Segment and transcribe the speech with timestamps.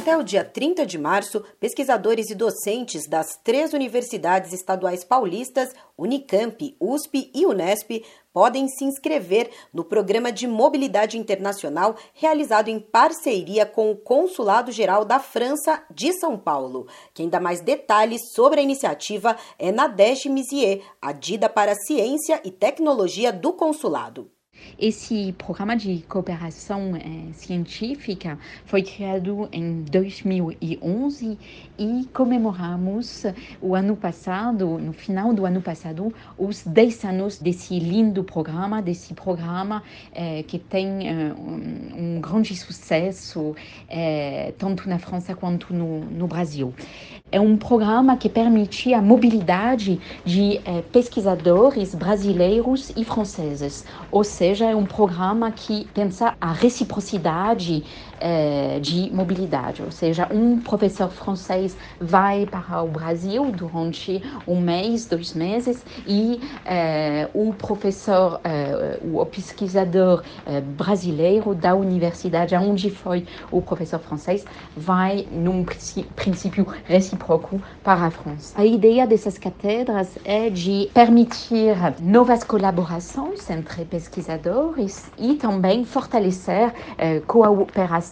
[0.00, 6.74] Até o dia 30 de março, pesquisadores e docentes das três universidades estaduais paulistas, Unicamp,
[6.80, 8.02] USP e Unesp,
[8.32, 15.04] podem se inscrever no Programa de Mobilidade Internacional realizado em parceria com o Consulado Geral
[15.04, 16.86] da França de São Paulo.
[17.12, 23.30] Quem dá mais detalhes sobre a iniciativa é Nadege Mizier, adida para Ciência e Tecnologia
[23.30, 24.30] do Consulado.
[24.78, 31.38] Esse programa de cooperação eh, científica foi criado em 2011
[31.78, 33.24] e comemoramos
[33.60, 39.12] o ano passado, no final do ano passado, os 10 anos desse lindo programa, desse
[39.14, 39.82] programa
[40.12, 43.54] eh, que tem eh, um, um, grande sucesso
[44.58, 46.72] tanto na França quanto no, no, Brasil.
[47.32, 54.74] É um programa que permite a mobilidade de pesquisadores brasileiros e franceses, ou seja, é
[54.74, 57.84] um programa que pensa a reciprocidade
[58.20, 65.06] é, de mobilidade, ou seja, um professor francês vai para o Brasil durante um mês,
[65.06, 70.22] dois meses, e é, o professor, é, o pesquisador
[70.76, 74.44] brasileiro da universidade onde foi o professor francês
[74.76, 75.64] vai, num
[76.14, 78.60] princípio recíproco, para a França.
[78.60, 86.72] A ideia dessas cátedras é de permitir novas colaborações entre pesquisadores e também fortalecer
[87.26, 88.09] cooperação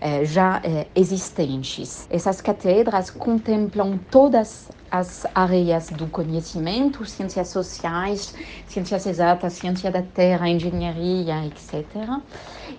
[0.00, 2.06] eh, já eh, existentes.
[2.10, 8.34] Essas cátedras contemplam todas as áreas do conhecimento, ciências sociais,
[8.66, 11.84] ciências exatas, ciência da terra, engenharia, etc.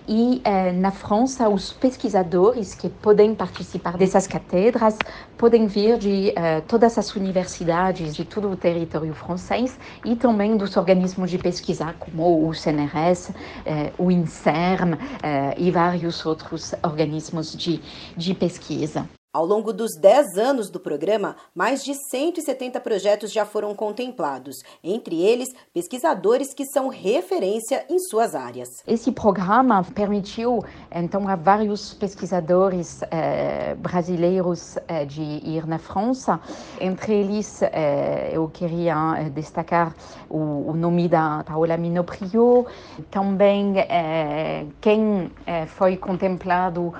[0.06, 4.96] E eh, na França, os pesquisadores que podem participar dessas cátedras
[5.38, 10.76] podem vir de eh, todas as universidades de todo o território francês e também dos
[10.76, 13.32] organismos de pesquisa, como o CNRS,
[13.64, 17.80] eh, o INSERM eh, e vários outros organismos de,
[18.16, 19.08] de pesquisa.
[19.34, 25.22] Ao longo dos 10 anos do programa, mais de 170 projetos já foram contemplados, entre
[25.22, 28.68] eles pesquisadores que são referência em suas áreas.
[28.86, 30.62] Esse programa permitiu,
[30.94, 36.38] então, a vários pesquisadores eh, brasileiros eh, de ir na França.
[36.78, 39.94] Entre eles, eh, eu queria eh, destacar
[40.28, 42.66] o, o, nome da Paola Minoprio,
[43.10, 46.92] também eh, quem eh, foi contemplado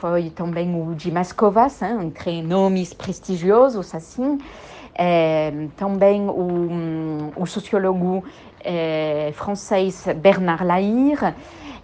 [0.00, 4.38] foi também o de Mascovas, entre nomes prestigiosos assim.
[4.94, 8.24] É, também o, o sociólogo
[8.60, 11.34] é, francês Bernard Lahire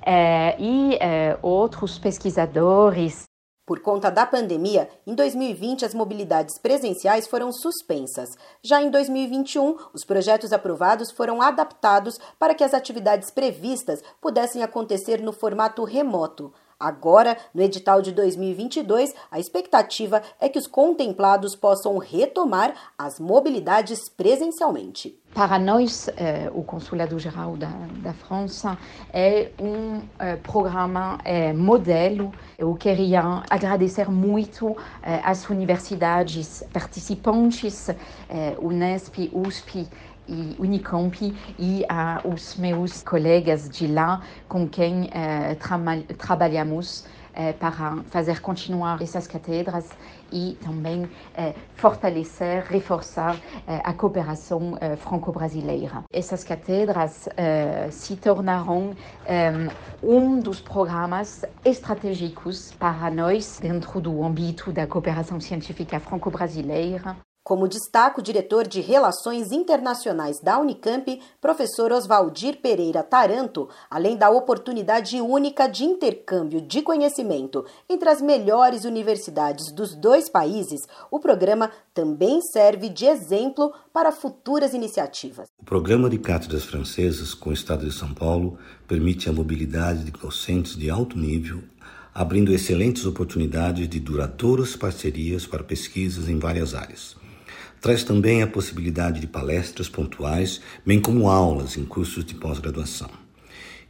[0.05, 0.99] é, e
[1.41, 3.25] outros pesquisadores.
[3.67, 8.29] Por conta da pandemia, em 2020 as mobilidades presenciais foram suspensas.
[8.63, 15.23] Já em 2021, os projetos aprovados foram adaptados para que as atividades previstas pudessem acontecer
[15.23, 16.53] no formato remoto.
[16.85, 24.11] Agora, no edital de 2022, a expectativa é que os contemplados possam retomar as mobilidades
[24.11, 25.19] presencialmente.
[25.33, 27.73] Para nós, eh, o Consulado Geral da,
[28.03, 28.79] da, França
[29.13, 32.31] é um eh, programa eh, modelo.
[32.57, 39.89] Eu queria agradecer muito eh, às universidades participantes, eh, Unesp, USP
[40.29, 45.79] e Unicamp e aos meus colegas de lá com quem eh, tra
[46.17, 47.05] trabalhamos
[47.37, 49.91] eh, para fazer continuar essas cátedras
[50.31, 53.37] e também eh, fortalecer, reforçar
[53.67, 56.05] a cooperação franco-brasileira.
[56.13, 58.95] Essas cátedras eh, se tornarão
[60.03, 67.17] um dos programas estratégicos para nós dentro do âmbito da cooperação científica franco-brasileira.
[67.45, 74.31] Como destaca o diretor de Relações Internacionais da Unicamp, professor Oswaldir Pereira Taranto, além da
[74.31, 81.71] oportunidade única de intercâmbio de conhecimento entre as melhores universidades dos dois países, o programa
[81.93, 85.47] também serve de exemplo para futuras iniciativas.
[85.59, 88.59] O programa de cátedras francesas com o Estado de São Paulo
[88.89, 91.63] permite a mobilidade de docentes de alto nível
[92.15, 97.17] abrindo excelentes oportunidades de duradouras parcerias para pesquisas em várias áreas.
[97.81, 103.11] Traz também a possibilidade de palestras pontuais, bem como aulas em cursos de pós-graduação.